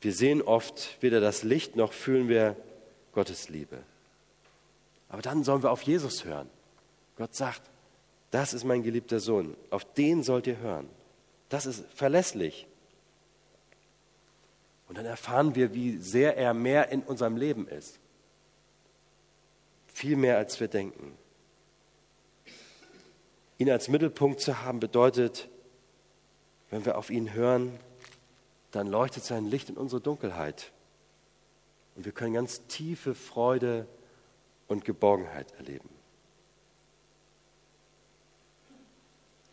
Wir 0.00 0.12
sehen 0.12 0.42
oft 0.42 0.96
weder 1.02 1.20
das 1.20 1.42
Licht 1.42 1.76
noch 1.76 1.92
fühlen 1.92 2.28
wir 2.28 2.56
Gottes 3.12 3.48
Liebe. 3.48 3.78
Aber 5.08 5.22
dann 5.22 5.42
sollen 5.42 5.62
wir 5.62 5.72
auf 5.72 5.82
Jesus 5.82 6.24
hören. 6.24 6.48
Gott 7.16 7.34
sagt, 7.34 7.62
das 8.30 8.52
ist 8.54 8.64
mein 8.64 8.82
geliebter 8.82 9.20
Sohn. 9.20 9.56
Auf 9.70 9.84
den 9.94 10.22
sollt 10.22 10.46
ihr 10.46 10.58
hören. 10.58 10.88
Das 11.48 11.66
ist 11.66 11.84
verlässlich. 11.94 12.67
Und 14.88 14.96
dann 14.96 15.04
erfahren 15.04 15.54
wir, 15.54 15.74
wie 15.74 15.98
sehr 15.98 16.36
er 16.36 16.54
mehr 16.54 16.88
in 16.88 17.02
unserem 17.02 17.36
Leben 17.36 17.68
ist. 17.68 17.98
Viel 19.86 20.16
mehr, 20.16 20.38
als 20.38 20.58
wir 20.60 20.68
denken. 20.68 21.16
Ihn 23.58 23.70
als 23.70 23.88
Mittelpunkt 23.88 24.40
zu 24.40 24.62
haben 24.62 24.80
bedeutet, 24.80 25.48
wenn 26.70 26.84
wir 26.84 26.96
auf 26.96 27.10
ihn 27.10 27.34
hören, 27.34 27.78
dann 28.70 28.86
leuchtet 28.86 29.24
sein 29.24 29.46
Licht 29.46 29.68
in 29.68 29.76
unsere 29.76 30.00
Dunkelheit. 30.00 30.72
Und 31.96 32.04
wir 32.04 32.12
können 32.12 32.34
ganz 32.34 32.66
tiefe 32.66 33.14
Freude 33.14 33.86
und 34.68 34.84
Geborgenheit 34.84 35.52
erleben. 35.58 35.88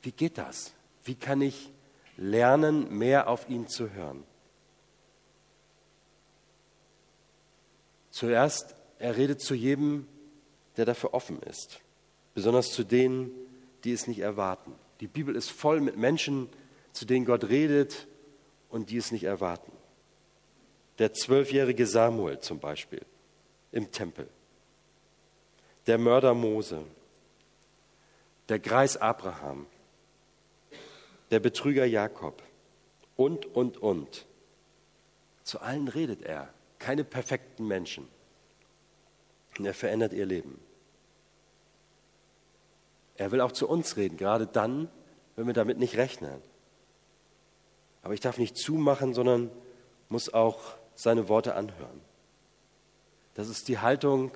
Wie 0.01 0.12
geht 0.12 0.38
das? 0.38 0.74
Wie 1.04 1.15
kann 1.15 1.42
ich 1.42 1.72
lernen, 2.15 2.96
mehr 2.96 3.27
auf 3.27 3.50
ihn 3.50 3.68
zu 3.68 3.92
hören? 3.92 4.24
Zuerst, 8.15 8.77
er 8.98 9.17
redet 9.17 9.41
zu 9.41 9.55
jedem, 9.55 10.07
der 10.77 10.86
dafür 10.86 11.13
offen 11.13 11.41
ist, 11.41 11.81
besonders 12.34 12.72
zu 12.72 12.86
denen, 12.86 13.29
die 13.84 13.91
es 13.91 14.07
nicht 14.07 14.19
erwarten. 14.19 14.74
Die 15.01 15.07
Bibel 15.07 15.36
ist 15.36 15.51
voll 15.51 15.81
mit 15.81 15.98
Menschen, 15.98 16.48
zu 16.93 17.03
denen 17.03 17.25
Gott 17.25 17.50
redet 17.50 18.07
und 18.69 18.89
die 18.89 18.95
es 18.95 19.12
nicht 19.12 19.25
erwarten. 19.25 19.74
Der 20.98 21.12
zwölfjährige 21.12 21.86
Samuel 21.86 22.39
zum 22.39 22.57
Beispiel 22.57 23.01
im 23.74 23.91
Tempel, 23.91 24.29
der 25.86 25.98
Mörder 25.98 26.34
Mose, 26.34 26.86
der 28.48 28.60
Greis 28.60 28.95
Abraham, 28.95 29.65
der 31.31 31.41
Betrüger 31.41 31.84
Jakob 31.84 32.41
und, 33.17 33.45
und, 33.48 33.77
und. 33.77 34.25
Zu 35.43 35.60
allen 35.60 35.89
redet 35.89 36.22
er, 36.22 36.55
keine 36.86 37.04
perfekten 37.04 37.68
Menschen. 37.68 38.08
Und 39.58 39.65
er 39.65 39.74
verändert 39.74 40.13
ihr 40.13 40.27
Leben. 40.27 40.60
Er 43.15 43.32
will 43.32 43.42
auch 43.42 43.54
zu 43.54 43.68
uns 43.68 43.98
reden, 43.98 44.18
gerade 44.18 44.46
dann, 44.46 44.88
wenn 45.36 45.48
wir 45.48 45.56
damit 45.56 45.80
nicht 45.80 45.98
rechnen. 45.98 46.44
Aber 48.04 48.13
ich 48.13 48.20
darf 48.20 48.38
nicht 48.38 48.56
zumachen, 48.56 49.15
sondern 49.15 49.50
muss 50.10 50.32
auch 50.32 50.60
seine 50.94 51.27
Worte 51.27 51.56
anhören. 51.56 52.01
Das 53.34 53.50
ist 53.50 53.68
die 53.68 53.80
Haltung, 53.80 54.32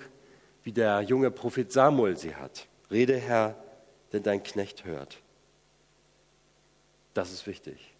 wie 0.63 0.71
der 0.71 1.01
junge 1.01 1.29
Prophet 1.29 1.71
Samuel 1.71 2.17
sie 2.17 2.35
hat. 2.35 2.67
Rede, 2.89 3.15
Herr, 3.15 3.63
denn 4.11 4.23
dein 4.23 4.41
Knecht 4.41 4.85
hört. 4.85 5.21
Das 7.13 7.31
ist 7.31 7.45
wichtig. 7.45 7.93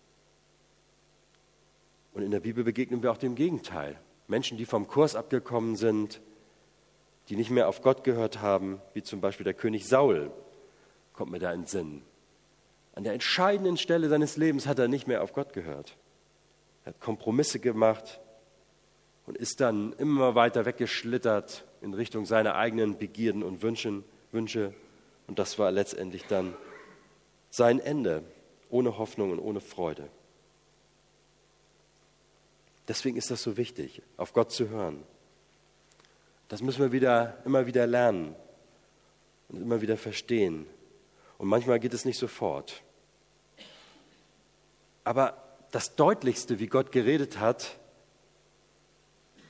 Und 2.14 2.24
in 2.24 2.32
der 2.32 2.40
Bibel 2.40 2.64
begegnen 2.64 3.04
wir 3.04 3.12
auch 3.12 3.18
dem 3.18 3.36
Gegenteil. 3.36 4.00
Menschen, 4.30 4.58
die 4.58 4.66
vom 4.66 4.88
Kurs 4.88 5.16
abgekommen 5.16 5.76
sind, 5.76 6.22
die 7.28 7.36
nicht 7.36 7.50
mehr 7.50 7.68
auf 7.68 7.82
Gott 7.82 8.04
gehört 8.04 8.42
haben, 8.42 8.82
wie 8.94 9.04
zum 9.04 9.22
Beispiel 9.22 9.44
der 9.44 9.54
König 9.54 9.88
Saul, 9.88 10.32
kommt 11.14 11.32
mir 11.32 11.40
da 11.40 11.52
in 11.52 11.62
den 11.62 11.68
Sinn. 11.68 12.02
An 12.94 13.04
der 13.04 13.14
entscheidenden 13.14 13.78
Stelle 13.78 14.08
seines 14.08 14.38
Lebens 14.38 14.68
hat 14.68 14.80
er 14.80 14.88
nicht 14.88 15.08
mehr 15.08 15.24
auf 15.24 15.34
Gott 15.34 15.54
gehört. 15.54 15.98
Er 16.86 16.94
hat 16.94 17.00
Kompromisse 17.00 17.60
gemacht 17.60 18.20
und 19.26 19.38
ist 19.38 19.62
dann 19.62 19.94
immer 19.94 20.36
weiter 20.36 20.66
weggeschlittert 20.66 21.66
in 21.82 21.94
Richtung 21.94 22.26
seiner 22.26 22.56
eigenen 22.56 22.98
Begierden 22.98 23.44
und 23.44 23.62
Wünschen, 23.62 24.04
Wünsche. 24.32 24.74
Und 25.28 25.40
das 25.40 25.60
war 25.60 25.72
letztendlich 25.72 26.26
dann 26.26 26.56
sein 27.50 27.80
Ende, 27.80 28.24
ohne 28.70 28.98
Hoffnung 28.98 29.32
und 29.32 29.40
ohne 29.40 29.60
Freude. 29.62 30.10
Deswegen 32.90 33.18
ist 33.18 33.30
das 33.30 33.44
so 33.44 33.56
wichtig, 33.56 34.02
auf 34.18 34.34
Gott 34.34 34.52
zu 34.52 34.68
hören. 34.70 35.04
Das 36.48 36.64
müssen 36.64 36.82
wir 36.82 36.92
wieder, 36.92 37.38
immer 37.46 37.68
wieder 37.68 37.86
lernen 37.86 38.36
und 39.48 39.62
immer 39.62 39.80
wieder 39.80 39.96
verstehen. 39.96 40.66
Und 41.38 41.48
manchmal 41.48 41.80
geht 41.80 41.94
es 41.94 42.04
nicht 42.04 42.18
sofort. 42.18 42.82
Aber 45.04 45.38
das 45.70 45.96
Deutlichste, 45.96 46.60
wie 46.60 46.66
Gott 46.66 46.92
geredet 46.92 47.40
hat, 47.40 47.78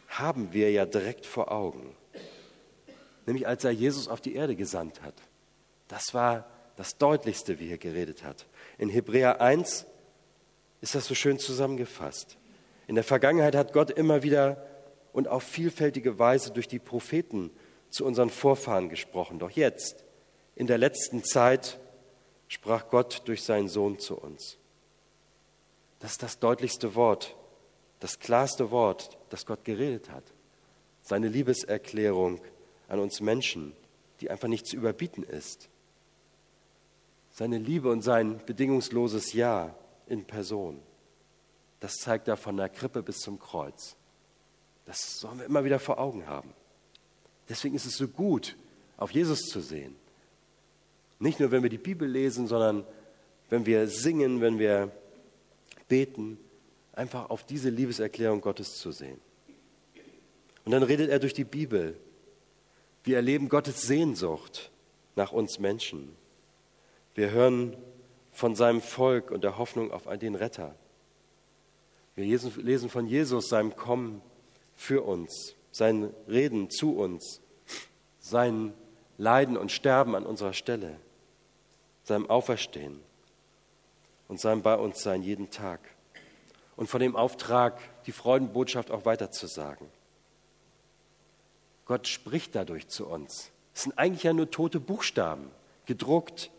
haben 0.09 0.51
wir 0.51 0.69
ja 0.71 0.85
direkt 0.85 1.25
vor 1.25 1.49
Augen. 1.49 1.95
Nämlich 3.25 3.47
als 3.47 3.63
er 3.63 3.71
Jesus 3.71 4.09
auf 4.09 4.19
die 4.19 4.35
Erde 4.35 4.57
gesandt 4.57 5.01
hat. 5.01 5.15
Das 5.87 6.13
war 6.13 6.45
das 6.75 6.97
Deutlichste, 6.97 7.59
wie 7.59 7.71
er 7.71 7.77
geredet 7.77 8.21
hat. 8.23 8.47
In 8.77 8.89
Hebräer 8.89 9.39
1 9.39 9.85
ist 10.81 10.95
das 10.95 11.05
so 11.05 11.15
schön 11.15 11.39
zusammengefasst. 11.39 12.38
In 12.89 12.95
der 12.95 13.03
Vergangenheit 13.03 13.53
hat 13.53 13.71
Gott 13.71 13.91
immer 13.91 14.23
wieder 14.23 14.65
und 15.13 15.27
auf 15.27 15.43
vielfältige 15.43 16.17
Weise 16.17 16.49
durch 16.49 16.67
die 16.67 16.79
Propheten 16.79 17.51
zu 17.91 18.03
unseren 18.03 18.31
Vorfahren 18.31 18.89
gesprochen. 18.89 19.37
Doch 19.37 19.51
jetzt, 19.51 20.03
in 20.55 20.65
der 20.65 20.79
letzten 20.79 21.23
Zeit, 21.23 21.79
sprach 22.47 22.89
Gott 22.89 23.21
durch 23.25 23.43
seinen 23.43 23.67
Sohn 23.67 23.99
zu 23.99 24.17
uns. 24.17 24.57
Das 25.99 26.13
ist 26.13 26.23
das 26.23 26.39
deutlichste 26.39 26.95
Wort, 26.95 27.35
das 27.99 28.17
klarste 28.17 28.71
Wort, 28.71 29.19
das 29.29 29.45
Gott 29.45 29.63
geredet 29.65 30.09
hat. 30.09 30.23
Seine 31.03 31.27
Liebeserklärung 31.27 32.41
an 32.87 32.97
uns 32.97 33.21
Menschen, 33.21 33.73
die 34.19 34.31
einfach 34.31 34.47
nicht 34.47 34.65
zu 34.65 34.75
überbieten 34.75 35.21
ist. 35.21 35.69
Seine 37.29 37.59
Liebe 37.59 37.91
und 37.91 38.01
sein 38.01 38.41
bedingungsloses 38.47 39.33
Ja 39.33 39.75
in 40.07 40.25
Person. 40.25 40.81
Das 41.79 41.95
zeigt 41.95 42.27
er 42.27 42.37
von 42.37 42.57
der 42.57 42.69
Krippe 42.69 43.01
bis 43.01 43.19
zum 43.19 43.39
Kreuz. 43.39 43.95
Das 44.85 45.19
sollen 45.19 45.39
wir 45.39 45.45
immer 45.45 45.63
wieder 45.63 45.79
vor 45.79 45.99
Augen 45.99 46.27
haben. 46.27 46.53
Deswegen 47.47 47.75
ist 47.75 47.85
es 47.85 47.97
so 47.97 48.07
gut, 48.07 48.55
auf 48.97 49.11
Jesus 49.11 49.41
zu 49.41 49.61
sehen. 49.61 49.95
Nicht 51.19 51.39
nur, 51.39 51.51
wenn 51.51 51.63
wir 51.63 51.69
die 51.69 51.77
Bibel 51.77 52.07
lesen, 52.07 52.47
sondern 52.47 52.85
wenn 53.49 53.65
wir 53.65 53.87
singen, 53.87 54.41
wenn 54.41 54.59
wir 54.59 54.91
beten, 55.87 56.37
einfach 56.93 57.29
auf 57.29 57.43
diese 57.43 57.69
Liebeserklärung 57.69 58.41
Gottes 58.41 58.77
zu 58.77 58.91
sehen. 58.91 59.19
Und 60.65 60.71
dann 60.71 60.83
redet 60.83 61.09
er 61.09 61.19
durch 61.19 61.33
die 61.33 61.45
Bibel. 61.45 61.97
Wir 63.03 63.15
erleben 63.15 63.49
Gottes 63.49 63.83
Sehnsucht 63.83 64.71
nach 65.15 65.31
uns 65.31 65.59
Menschen. 65.59 66.15
Wir 67.15 67.31
hören 67.31 67.75
von 68.31 68.55
seinem 68.55 68.81
Volk 68.81 69.31
und 69.31 69.43
der 69.43 69.57
Hoffnung 69.57 69.91
auf 69.91 70.07
den 70.19 70.35
Retter. 70.35 70.75
Wir 72.19 72.37
lesen 72.57 72.89
von 72.89 73.07
Jesus, 73.07 73.47
seinem 73.47 73.77
Kommen 73.77 74.21
für 74.75 75.03
uns, 75.03 75.55
sein 75.71 76.13
Reden 76.27 76.69
zu 76.69 76.97
uns, 76.97 77.39
sein 78.19 78.73
Leiden 79.17 79.55
und 79.55 79.71
Sterben 79.71 80.15
an 80.15 80.25
unserer 80.25 80.51
Stelle, 80.51 80.97
seinem 82.03 82.29
Auferstehen 82.29 82.99
und 84.27 84.41
seinem 84.41 84.63
Bei 84.63 84.75
uns 84.75 85.01
Sein 85.01 85.23
jeden 85.23 85.49
Tag 85.49 85.79
und 86.75 86.89
von 86.89 86.99
dem 86.99 87.15
Auftrag, 87.15 87.79
die 88.03 88.11
Freudenbotschaft 88.11 88.91
auch 88.91 89.05
weiterzusagen. 89.05 89.87
Gott 91.85 92.05
spricht 92.09 92.53
dadurch 92.53 92.89
zu 92.89 93.07
uns. 93.07 93.49
Es 93.73 93.83
sind 93.83 93.97
eigentlich 93.97 94.23
ja 94.23 94.33
nur 94.33 94.51
tote 94.51 94.81
Buchstaben, 94.81 95.51
gedruckt, 95.85 96.51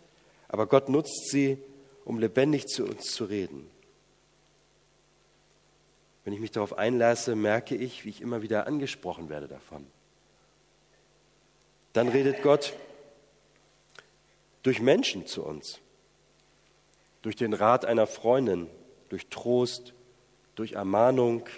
aber 0.49 0.67
Gott 0.67 0.89
nutzt 0.89 1.29
sie, 1.31 1.59
um 2.07 2.19
lebendig 2.19 2.67
zu 2.67 2.87
uns 2.87 3.13
zu 3.13 3.27
reden. 3.27 3.71
Wenn 6.25 6.33
ich 6.33 6.41
mich 6.41 6.51
darauf 6.51 6.77
einlasse, 6.77 7.35
merke 7.35 7.75
ich, 7.75 8.05
wie 8.05 8.11
ich 8.11 8.21
immer 8.21 8.43
wieder 8.43 8.67
angesprochen 8.67 9.29
werde 9.29 9.49
davon. 9.49 9.87
Dann 11.93 12.09
redet 12.09 12.43
Gott 12.43 12.75
durch 14.63 14.81
Menschen 14.81 15.27
zu 15.27 15.45
uns, 15.45 15.81
durch 17.23 17.37
den 17.37 17.53
Rat 17.53 17.85
einer 17.85 18.07
Freundin, 18.07 18.69
durch 19.09 19.29
Trost, 19.29 19.95
durch 20.55 20.73
Ermahnung, 20.73 21.49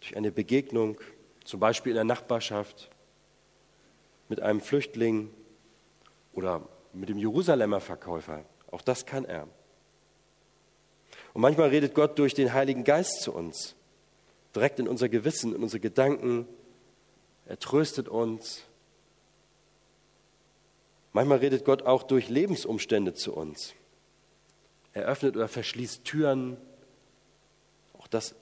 durch 0.00 0.16
eine 0.16 0.32
Begegnung, 0.32 1.00
zum 1.44 1.60
Beispiel 1.60 1.90
in 1.90 1.96
der 1.96 2.04
Nachbarschaft, 2.04 2.90
mit 4.28 4.40
einem 4.40 4.60
Flüchtling 4.60 5.30
oder 6.32 6.62
mit 6.92 7.08
dem 7.08 7.18
Jerusalemer 7.18 7.80
Verkäufer. 7.80 8.44
Auch 8.70 8.82
das 8.82 9.06
kann 9.06 9.24
er. 9.24 9.48
Und 11.32 11.42
manchmal 11.42 11.68
redet 11.68 11.94
Gott 11.94 12.18
durch 12.18 12.34
den 12.34 12.52
Heiligen 12.52 12.84
Geist 12.84 13.22
zu 13.22 13.32
uns, 13.32 13.74
direkt 14.54 14.80
in 14.80 14.88
unser 14.88 15.08
Gewissen, 15.08 15.54
in 15.54 15.62
unsere 15.62 15.80
Gedanken. 15.80 16.46
Er 17.46 17.58
tröstet 17.58 18.08
uns. 18.08 18.62
Manchmal 21.12 21.38
redet 21.38 21.64
Gott 21.64 21.82
auch 21.82 22.02
durch 22.02 22.28
Lebensumstände 22.28 23.14
zu 23.14 23.34
uns. 23.34 23.74
Er 24.92 25.04
öffnet 25.04 25.36
oder 25.36 25.48
verschließt 25.48 26.04
Türen, 26.04 26.56
das 28.10 28.34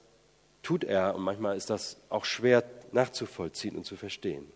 tut 0.63 0.83
er 0.83 1.15
und 1.15 1.21
manchmal 1.21 1.55
ist 1.55 1.69
das 1.69 1.97
auch 2.09 2.25
schwer 2.25 2.63
nachzuvollziehen 2.91 3.75
und 3.75 3.85
zu 3.85 3.95
verstehen. 3.95 4.51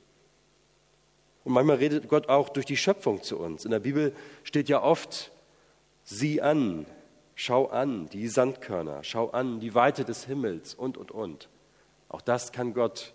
Und 1.43 1.53
manchmal 1.53 1.77
redet 1.77 2.07
Gott 2.09 2.29
auch 2.29 2.49
durch 2.49 2.65
die 2.65 2.77
Schöpfung 2.77 3.21
zu 3.21 3.37
uns. 3.37 3.65
In 3.65 3.71
der 3.71 3.79
Bibel 3.79 4.15
steht 4.43 4.69
ja 4.69 4.81
oft, 4.81 5.31
sieh 6.03 6.41
an, 6.41 6.85
schau 7.35 7.67
an, 7.67 8.09
die 8.09 8.27
Sandkörner, 8.27 9.03
schau 9.03 9.29
an, 9.29 9.59
die 9.59 9.75
Weite 9.75 10.05
des 10.05 10.25
Himmels 10.25 10.73
und, 10.73 10.97
und, 10.97 11.11
und. 11.11 11.49
Auch 12.09 12.21
das 12.21 12.51
kann 12.51 12.73
Gott 12.73 13.13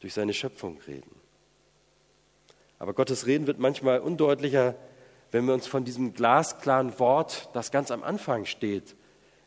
durch 0.00 0.14
seine 0.14 0.32
Schöpfung 0.32 0.78
reden. 0.86 1.10
Aber 2.78 2.94
Gottes 2.94 3.26
Reden 3.26 3.46
wird 3.46 3.58
manchmal 3.58 4.00
undeutlicher, 4.00 4.74
wenn 5.30 5.46
wir 5.46 5.54
uns 5.54 5.66
von 5.66 5.84
diesem 5.84 6.14
glasklaren 6.14 6.98
Wort, 6.98 7.50
das 7.52 7.70
ganz 7.70 7.90
am 7.90 8.02
Anfang 8.02 8.46
steht, 8.46 8.96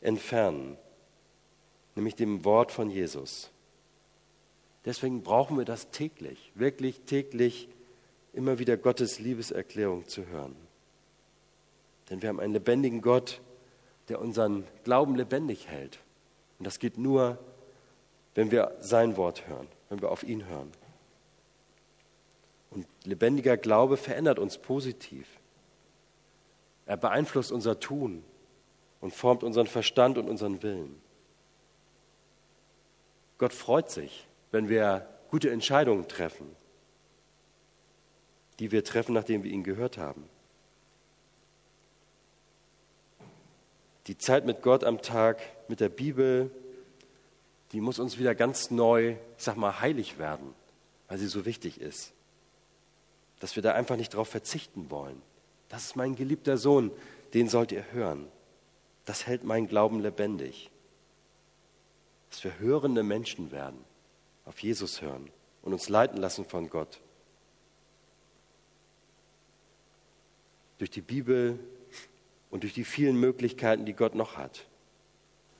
entfernen 0.01 0.77
nämlich 1.95 2.15
dem 2.15 2.45
Wort 2.45 2.71
von 2.71 2.89
Jesus. 2.89 3.49
Deswegen 4.85 5.23
brauchen 5.23 5.57
wir 5.57 5.65
das 5.65 5.91
täglich, 5.91 6.51
wirklich 6.55 7.01
täglich 7.01 7.69
immer 8.33 8.59
wieder 8.59 8.77
Gottes 8.77 9.19
Liebeserklärung 9.19 10.07
zu 10.07 10.27
hören. 10.27 10.55
Denn 12.09 12.21
wir 12.21 12.29
haben 12.29 12.39
einen 12.39 12.53
lebendigen 12.53 13.01
Gott, 13.01 13.41
der 14.09 14.19
unseren 14.19 14.65
Glauben 14.83 15.15
lebendig 15.15 15.67
hält. 15.67 15.99
Und 16.59 16.65
das 16.65 16.79
geht 16.79 16.97
nur, 16.97 17.37
wenn 18.35 18.51
wir 18.51 18.75
sein 18.79 19.17
Wort 19.17 19.47
hören, 19.47 19.67
wenn 19.89 20.01
wir 20.01 20.11
auf 20.11 20.23
ihn 20.23 20.47
hören. 20.47 20.71
Und 22.71 22.87
lebendiger 23.03 23.57
Glaube 23.57 23.97
verändert 23.97 24.39
uns 24.39 24.57
positiv. 24.57 25.27
Er 26.85 26.97
beeinflusst 26.97 27.51
unser 27.51 27.79
Tun 27.79 28.23
und 28.99 29.13
formt 29.13 29.43
unseren 29.43 29.67
Verstand 29.67 30.17
und 30.17 30.27
unseren 30.27 30.63
Willen. 30.63 31.01
Gott 33.37 33.53
freut 33.53 33.89
sich, 33.89 34.27
wenn 34.51 34.69
wir 34.69 35.07
gute 35.29 35.51
Entscheidungen 35.51 36.07
treffen, 36.07 36.55
die 38.59 38.71
wir 38.71 38.83
treffen, 38.83 39.13
nachdem 39.13 39.43
wir 39.43 39.51
ihn 39.51 39.63
gehört 39.63 39.97
haben. 39.97 40.29
Die 44.07 44.17
Zeit 44.17 44.45
mit 44.45 44.61
Gott 44.61 44.83
am 44.83 45.01
Tag, 45.01 45.41
mit 45.69 45.79
der 45.79 45.89
Bibel, 45.89 46.51
die 47.71 47.81
muss 47.81 47.99
uns 47.99 48.19
wieder 48.19 48.35
ganz 48.35 48.69
neu, 48.69 49.15
ich 49.37 49.43
sag 49.43 49.55
mal, 49.55 49.79
heilig 49.79 50.17
werden, 50.17 50.53
weil 51.07 51.17
sie 51.17 51.27
so 51.27 51.45
wichtig 51.45 51.79
ist. 51.79 52.13
Dass 53.39 53.55
wir 53.55 53.63
da 53.63 53.73
einfach 53.73 53.95
nicht 53.95 54.13
drauf 54.13 54.27
verzichten 54.27 54.89
wollen. 54.89 55.21
Das 55.69 55.85
ist 55.85 55.95
mein 55.95 56.15
geliebter 56.15 56.57
Sohn, 56.57 56.91
den 57.33 57.49
sollt 57.49 57.71
ihr 57.71 57.91
hören. 57.91 58.27
Das 59.05 59.25
hält 59.25 59.43
meinen 59.43 59.67
Glauben 59.67 59.99
lebendig 60.01 60.69
dass 62.33 62.43
wir 62.43 62.57
hörende 62.57 63.03
Menschen 63.03 63.51
werden, 63.51 63.79
auf 64.45 64.57
Jesus 64.57 65.03
hören 65.03 65.29
und 65.61 65.71
uns 65.71 65.87
leiten 65.87 66.17
lassen 66.17 66.45
von 66.45 66.67
Gott. 66.67 66.99
Durch 70.79 70.89
die 70.89 71.01
Bibel 71.01 71.59
und 72.53 72.61
durch 72.61 72.75
die 72.75 72.83
vielen 72.83 73.19
Möglichkeiten, 73.19 73.83
die 73.83 73.93
Gott 73.93 74.13
noch 74.13 74.37
hat. 74.37 74.67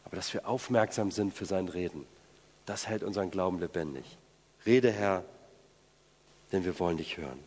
Aber 0.05 0.15
dass 0.15 0.31
wir 0.31 0.47
aufmerksam 0.47 1.09
sind 1.09 1.33
für 1.33 1.47
sein 1.47 1.67
Reden, 1.67 2.05
das 2.67 2.87
hält 2.87 3.01
unseren 3.01 3.31
Glauben 3.31 3.57
lebendig. 3.57 4.05
Rede, 4.63 4.91
Herr, 4.91 5.25
denn 6.51 6.63
wir 6.65 6.77
wollen 6.77 6.97
dich 6.97 7.17
hören. 7.17 7.39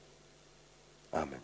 Amen. 1.13 1.39